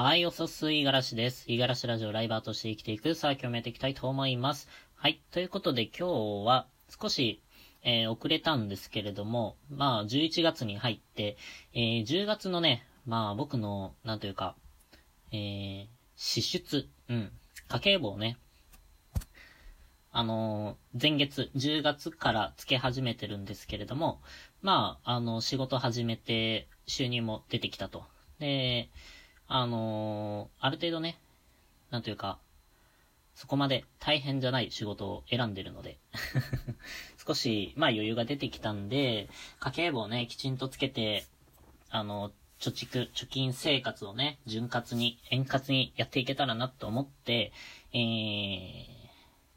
[0.00, 1.50] はい、おそすいがらしです。
[1.50, 4.68] いがらしラジオライバーとして生きていく、さあ今日もやっていきたいと思います。
[4.94, 7.42] はい、ということで今日は少し、
[7.82, 11.36] えー、遅れたんですけれども、まあ11月に入って、
[11.74, 14.54] えー、10月のね、まあ僕の、なんというか、
[15.32, 17.32] えー、支出、うん、
[17.66, 18.38] 家計簿をね、
[20.12, 24.20] あのー、前月、10月から付け始めてるんですけれども、
[24.62, 28.04] まあ、あの、仕事始めて、収入も出てきたと。
[28.38, 28.90] で、
[29.50, 31.18] あのー、ある程度ね、
[31.90, 32.38] なんというか、
[33.34, 35.98] そこまで大変じゃない仕事を選んでるので
[37.26, 41.24] 少し、まあ余裕が出てきたんで、家計簿をね、きちんとつけて、
[41.88, 47.52] あの、貯蓄、貯金生活をね、潤滑に、円滑にやっていけたらなと思って、
[47.92, 48.88] えー、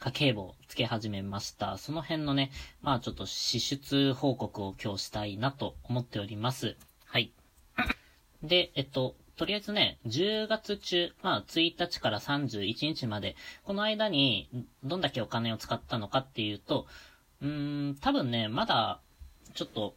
[0.00, 1.78] 家計簿をつけ始めました。
[1.78, 2.50] その辺のね、
[2.82, 6.76] まあちょっと支出報告を今日したいなと思っております。
[7.04, 7.30] はい。
[8.42, 14.48] で、えっと、とりあえずね、10月中、まあ1日から31日まで、この間に
[14.82, 16.86] どんだけお金を使ったのかっていうと、
[17.42, 19.00] うーん、多分ね、まだ、
[19.54, 19.94] ちょっと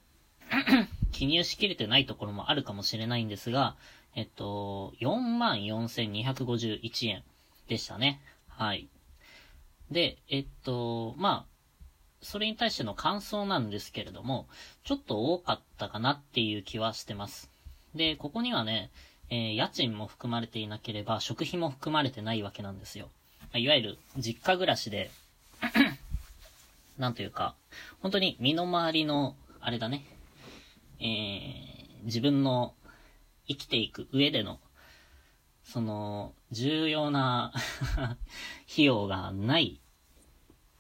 [1.12, 3.78] 記入しきれてないところもあるかもしれないんですが、
[4.16, 7.24] えっと、44,251円
[7.68, 8.20] でしたね。
[8.50, 8.90] はい。
[9.90, 11.50] で、えっと、まあ、
[12.22, 14.50] それに対しての感想なんですけれども、
[14.84, 17.50] ちょっと多かったかなっていう気はしてます。
[17.96, 18.92] で、ここにはね、
[19.30, 23.10] えー、家賃も含まれていなければ、食費も含まれてないわけなんですよ。
[23.54, 25.12] いわゆる、実家暮らしで
[27.00, 27.56] なんというか、
[28.02, 30.06] 本当に身の回りの、あれだね、
[31.00, 32.74] えー、自分の
[33.48, 34.60] 生きていく上での、
[35.64, 37.54] その、重要な
[38.70, 39.80] 費用がない。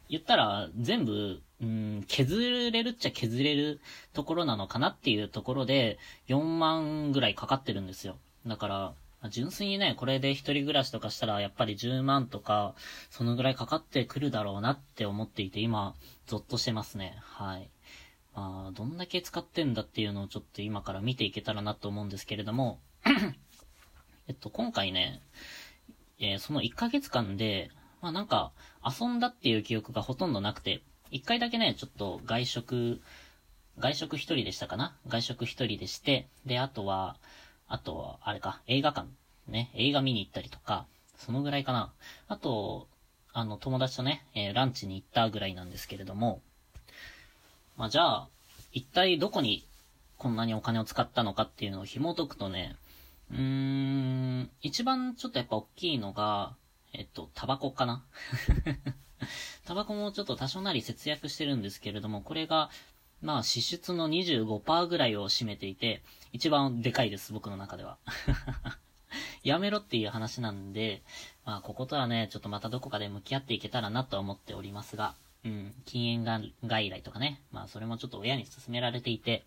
[0.09, 3.80] 言ったら、全部、うん、削れるっちゃ削れる
[4.13, 8.17] ところなのかなっていうところで、4万ぐらいかかってるんですよ。
[8.45, 8.93] だから、
[9.29, 12.73] 純粋にね、これで一人暮らしとかしたら、やっぱり10万とか、
[13.09, 15.93] そのぐらいかかってくるだろうなって思っていて、今、
[16.25, 17.17] ゾッとしてますね。
[17.22, 17.69] はい。
[18.33, 22.79] まあ、どんだけ使ってんだっていうのをちょっと今から見ていけたらなと思うんですけれども、
[24.28, 25.22] えっと、今回ね、
[26.19, 28.53] えー、その1ヶ月間で、まあなんか、
[28.85, 33.01] 遊んだっていう記憶がほとんどなくて、1回だけね、ちょっと外食、
[33.78, 34.95] 外食一人でしたかな？
[35.07, 37.17] 外食一人でして、で、あとは、
[37.69, 39.07] あとは、あれか、映画館、
[39.47, 40.85] ね、映画見に行ったりとか、
[41.18, 41.91] そのぐらいかな。
[42.28, 42.88] あと、
[43.31, 46.41] あの、友達とね、えー、ランチに行ったぐらいなんですけれども、
[47.78, 48.28] まあ、じゃあ、
[48.74, 49.63] 一体どこに
[50.18, 52.75] こんなにお金を使ったのかっていうのを紐解くとね、
[53.31, 56.56] うーん、一番ちょっとやっぱ大きいのが、
[56.94, 58.03] えっと、タバコかな
[59.66, 62.69] タバコもちょっと多少なり節約してるんですけれども、これが
[63.22, 67.97] まあ支出の25%ぐらいを占めていて、一番でかいです、僕の中では。
[69.44, 71.02] やめろっていう話なんで、
[71.46, 79.46] まあこことはね、ちょっとまたどこかで向き合っていけたらなと思っておりますが、うん、禁煙外来とかね、まあそれもちょっと親に勧められていて、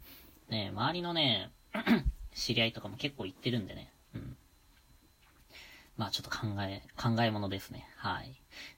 [0.48, 1.50] ね、周りのね、
[2.34, 4.36] 知り合いとかも結構言ってるんでね、うん。
[5.96, 7.86] まあちょっと考え、考え物ですね。
[7.96, 8.34] はい。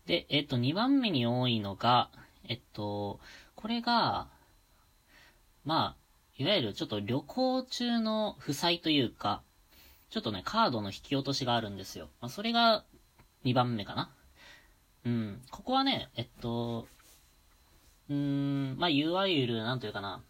[0.07, 2.11] で、えっと、2番目に多いのが、
[2.49, 3.21] えっと、
[3.55, 4.29] これが、
[5.65, 6.05] まあ、
[6.37, 9.43] いわゆるちょっと旅行中の負債というか、
[10.11, 12.09] ちょっとね、カードの引き落としがあるんですよ。
[12.21, 12.85] まあ、それが
[13.45, 14.11] 2番目かな。
[15.05, 15.43] うん。
[15.51, 16.87] ここはね、えっと、
[18.09, 20.23] うーん、まあ、いわゆる、なんというかな、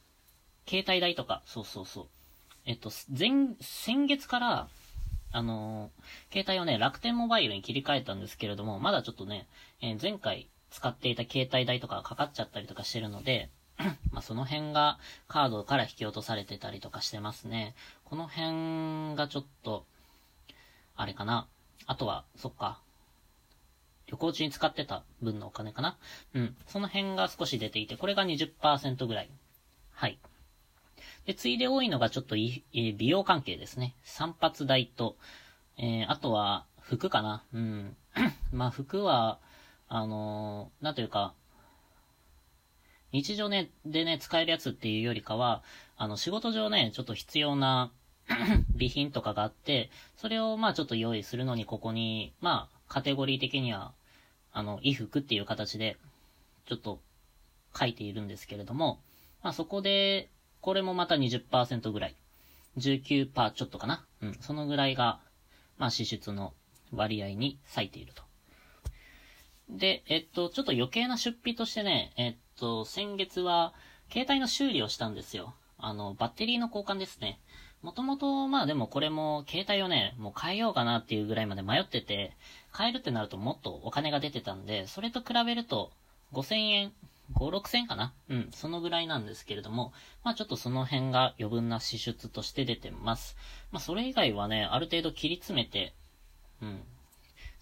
[0.67, 2.06] 携帯代とか、そうそうそう。
[2.67, 4.69] えっと、前、先月から、
[5.33, 9.49] あのー、携帯をね、楽天モバイルに切り替えたんですけれども、まだちょっとね、
[9.81, 13.50] えー、前回使っていた携帯代とかかかっちゃったりとかしてるので、
[14.12, 14.99] まあその辺が
[15.29, 17.75] カードから引き落とされてたりとかしてますね。
[18.05, 19.85] この辺がちょっと、
[20.97, 21.49] あれかな。
[21.87, 22.81] あとは、そっか。
[24.07, 25.97] 旅行中に使ってた分のお金かな。
[26.35, 26.57] うん。
[26.67, 29.31] その辺が少し出ていて、これが20%ぐらい。
[29.93, 30.19] はい。
[31.27, 33.95] で、次いで多いのがちょっとい、え美容関係ですね。
[34.05, 35.17] 散髪代と、
[35.79, 37.44] えー、あとは、服かな。
[37.53, 37.97] うん。
[38.53, 39.38] まあ、服は、
[39.88, 41.35] あのー、なんというか、
[43.14, 45.62] 日常ね、でね、使えるやつっていうよりかは、
[45.96, 47.93] あの、仕事上ね、ちょっと必要な
[48.75, 53.93] 備品とかがあって、それをまあちょっと用意するのにここに、まあ、カテゴリー的には、
[54.52, 55.96] あの、衣服っていう形で、
[56.66, 57.00] ちょっと
[57.78, 58.99] 書いているんですけれども、
[59.44, 60.28] まあそこで、
[60.61, 62.16] これもまた20%ぐらい。
[62.78, 64.05] 19%ちょっとかな。
[64.22, 64.34] うん。
[64.40, 65.20] そのぐらいが、
[65.78, 66.52] まあ支出の
[66.90, 68.25] 割合に割いていると。
[69.69, 73.72] で、えっと、ちょっと余計な出費としてね、えっと、先月は、
[74.11, 75.55] 携帯の修理をしたんですよ。
[75.78, 77.40] あの、バッテリーの交換ですね。
[77.82, 82.32] もともと、まあでもこれも携帯をね、もう変えようかなっていうぐらいまで迷ってて、
[82.76, 85.90] 変えるってなるともっとお金が出てたんで、それと比べると
[86.32, 86.93] 5000円、
[87.34, 88.14] 5、6000かな？
[88.31, 93.37] うん、そのぐらいなんですけれども、まあちょっとその辺が余分な支出として出てます。
[93.70, 95.93] まあそれ以外はね、ある程度切り詰めて、
[96.62, 96.81] うん、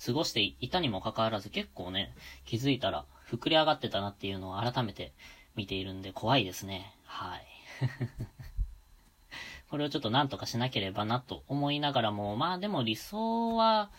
[0.04, 2.12] 過ごしていたにもかかわらず結構ね、
[2.44, 5.12] 気づいたら膨れ上がってたなっていうのを改めて
[5.54, 6.92] 見ているんで怖いですね。
[7.04, 7.46] はい。
[9.70, 13.90] これをちょっと何とかしなければなと思いながらも、まあでも理想は、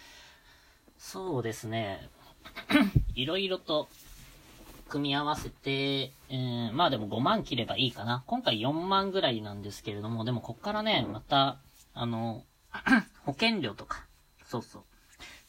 [0.97, 2.09] そうですね、
[3.15, 3.87] いろいろと
[4.89, 8.23] 組み合わせて、えー、まあでも5万切ればいいかな。
[8.27, 11.57] 今回4万ぐらいなんですけれども、でもこっからね、また、
[11.93, 12.43] あの、
[13.25, 14.05] 保険料とか、
[14.45, 14.83] そうそう。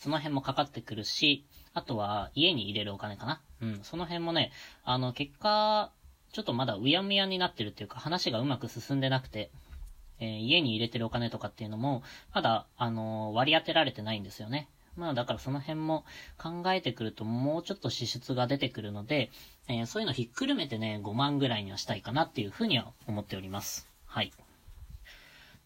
[0.04, 3.40] その辺もかかってくるし、あとは家に入れるお金かな。
[3.62, 4.52] うん、その辺もね、
[4.84, 5.92] あの、結果、
[6.30, 9.50] ちょっとまだうやむやになってるっていうか、話がうまく進んでなくて、
[10.20, 12.02] えー、家に入れてるお金とかっていうのも、
[12.34, 14.68] まだ、あのー、割り当てられてないんですよね。
[14.94, 16.04] まあだからその辺も
[16.36, 19.30] 考えてくるともうちょっと支出が出てくるので、
[19.68, 23.88] えー、そういうのひっくるめてね、5万ぐらいにはしたいかなっていうふうには思っております。
[24.04, 24.32] はい。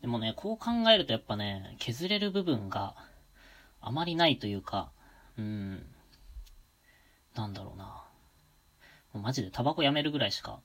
[0.01, 2.95] でもね、こう考えるとやっぱね、削れる部分が
[3.81, 4.91] あまりないというか、
[5.39, 5.87] うん、
[7.35, 8.05] なんだろうな。
[9.13, 10.61] もうマジでタバコやめるぐらいしか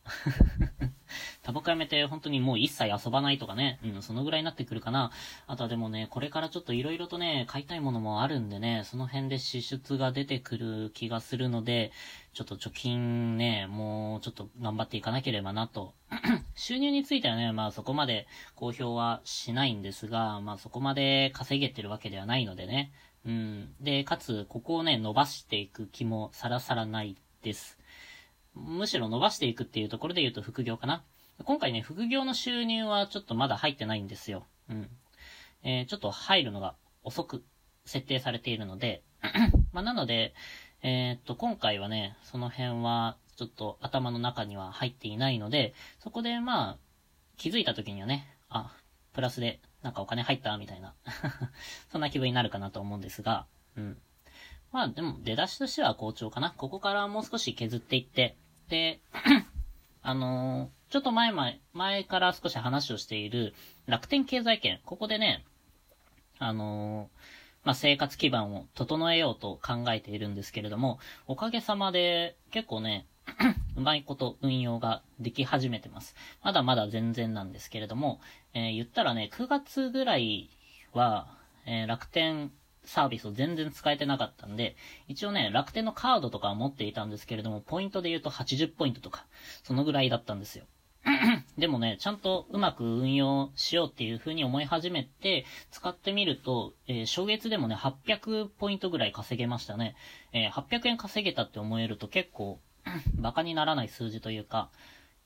[1.44, 5.12] タバコやめて本当にもう一切遊ばないとかね、うん、そのぐらいになってくるかな。
[5.48, 11.92] あとはでもね、これからちょっと色々とね、買いたいものもあるんでね、その辺で支出が出てくる気がするので、
[12.33, 15.94] ちょっと貯金ね、もうちょっと頑張っていかなければなと。
[16.55, 22.91] 収入についてはね、まあそこまで公表はしないんですが、まあそこまで稼げてるわけではないのでね。
[23.25, 23.73] うん。
[23.81, 27.77] で、かつ、ここをね、伸ばしていく気もさらさらないです。
[28.55, 31.03] むしろ伸ばしていくっていうところで言うと副業かな。
[31.43, 34.45] 今回ね、副業の収入はちょっとまだ入ってないんですよ。
[34.69, 34.89] うん。
[35.63, 37.43] えー、ちょっと入るのが遅く
[37.85, 39.03] 設定されているので、
[39.71, 40.33] まあ、なので、
[40.83, 46.77] えー、っと、今回はね、その辺はちょっと頭の中には入っていないので、そこでまあ、
[47.38, 48.75] 気づいた時にはね、あ、
[49.13, 50.94] プラスでなんかお金入ったみたいな
[51.91, 53.45] そんな気分になるかなと思うんですが、
[53.75, 54.01] うん。
[54.71, 56.51] まあでも出だしとしては好調かな。
[56.51, 58.38] ここからもう少し削っていって、
[58.69, 59.01] で、
[60.01, 63.53] あのー、ちょっと前前、前から少し話をしている
[63.85, 65.45] 楽天経済圏、ここでね、
[66.39, 67.09] あのー、
[67.65, 73.06] まあ、生活基盤を整えようと考えているんですけれども、おかげさまで結構ね、
[73.77, 76.15] うまいこと運用ができ始めてます。
[76.43, 78.19] まだまだ全然なんですけれども、
[78.53, 80.49] えー、言ったらね、9月ぐらい
[80.93, 81.27] は、
[81.65, 82.51] えー、楽天
[82.85, 84.75] サービスを全然使えてなかったんで、
[85.07, 89.25] 一応ね、楽天のカードとかは持っていたんですけれども、ポイントで言うと80ポイントとか、
[89.63, 90.65] そのぐらいだったんですよ。
[91.57, 99.95] でもね、ちゃんとうまく運用しようっていう風に思い始めて、使ってみると、えー、初月でもね、800ポイントぐらい稼げましたね。
[100.31, 102.59] えー、800円稼げたって思えると結構、
[103.15, 104.69] バカにならない数字というか、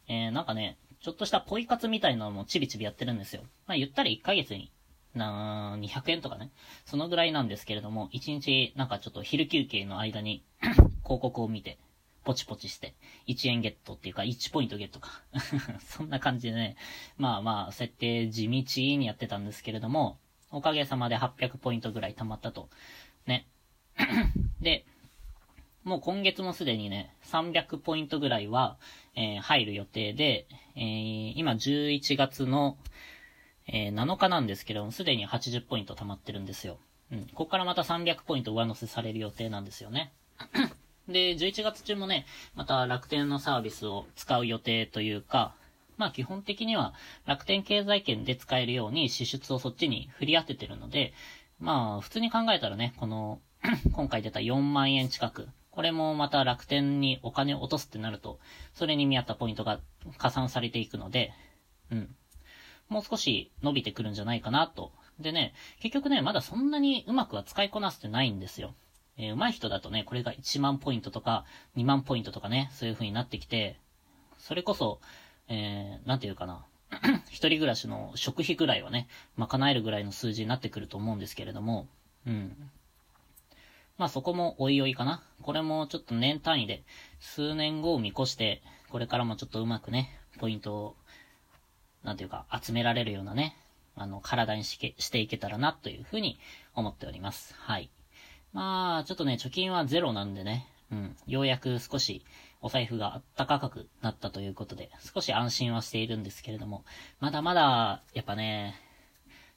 [0.08, 3.44] えー、なんかね、ちょっとしたポイ活みたいなのもちびちびやってるんですよ。
[3.68, 4.72] まあ言ったら1ヶ月に
[5.18, 6.52] な200円とかね。
[6.86, 10.44] そのぐらいなんですけれども、1日なんかちょっと昼休憩の間に
[11.04, 11.78] 広告を見て、
[12.24, 12.94] ポチポチして、
[13.28, 15.22] 1円ゲットっていうか、1ポイントゲットか。
[15.88, 16.76] そんな感じでね、
[17.18, 20.20] まあまあ、設定地道にやってたんですけれども、
[20.52, 22.70] おかげさまで800ポイントぐらい貯まったと。
[23.26, 23.48] ね。
[24.62, 24.86] で、
[25.88, 28.76] もう今月もすでにね、300ポイントぐらいは、
[29.16, 32.76] えー、入る予定で、えー、今11月の、
[33.70, 36.78] えー、7日なんですけども、すでに80ポイント溜まってるんですよ。
[37.14, 37.20] うん。
[37.28, 40.12] ここからまた300ポイント上乗せされる予定なんですよね。
[41.08, 45.56] で、11月中もね、また楽天のサービスを使う予定というか、
[45.96, 51.14] まあ基本的には楽天経済圏で使えるように支出をそっちに振り当ててるので、
[51.62, 53.40] まあ普通に考えたらね、この
[53.94, 55.48] 今回出た4万円近く、
[55.78, 58.40] これもまた楽天にお金を落とすってなると、
[58.74, 59.80] それに見合ったポイントが
[60.18, 61.34] 加算されていくので、
[61.92, 62.16] うん。
[62.90, 64.92] もう少し伸びてくるんじゃないかなと。
[65.20, 68.74] でね、結局ね、まだそんなにうまくは使いこなせてないんですよ。
[69.20, 73.80] えー、上手い人だとね、これが1万ポイントとか、2万ポイントとかね、そういう風になってきて、
[74.40, 75.00] それこそ、
[75.48, 76.66] えー、なんていうかな。
[77.30, 81.88] 一人暮らしの食費ぐらいはね、賄えるぐらいの数字になってくると思うんですけれども、
[82.26, 82.72] うん。
[83.98, 85.24] まあそこもおいおいかな。
[85.42, 86.84] これもちょっと年単位で、
[87.20, 90.96] 数年後を見越して、これからもちょっとうまくね、ポイントを
[92.08, 93.58] なんていうか、集められるようなね、
[93.96, 96.40] あの、体にしけしていけたらな、というふうに
[96.74, 97.54] 思っております。
[97.58, 97.90] はい。
[98.54, 102.24] まあ、ちょっとね、貯金はゼロなんでね、うん、ようやく少し
[102.62, 106.86] お財布があったかくなったということで、少し安心はしているんですけれども、
[107.20, 108.76] まだまだ、やっぱね、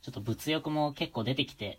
[0.03, 1.79] ちょっと物欲も結構出てきて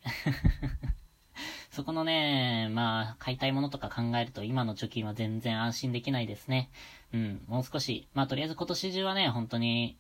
[1.72, 6.70] そこのね、まあ、買いたいものとか考えると今の貯金は全然安心できないですね。
[7.14, 9.98] うん、もう少し、まあとりあえず今年中はね、本当に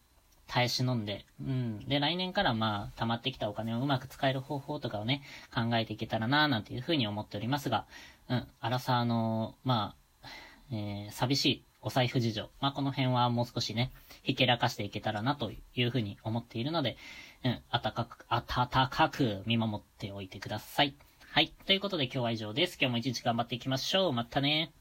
[0.51, 1.79] 耐え忍んで、うん。
[1.87, 5.21] で、来年からまあ、溜まってきたお金をうまく使える方法とかをね、
[5.53, 7.85] 考えていけたらな、なんていうふうに思っておりますが、
[8.27, 10.27] うん、アラサーの、まあ、
[10.73, 12.49] えー、寂しいお財布事情。
[12.59, 16.97] まあ、この辺はもう少しね、ひけらかしていけたらなというふうに思っているので、
[17.45, 20.95] うん、暖かく、暖かく見守っておいてください。
[21.33, 21.53] はい。
[21.65, 22.77] ということで今日は以上です。
[22.77, 24.11] 今日も一日頑張っていきましょう。
[24.11, 24.73] またね。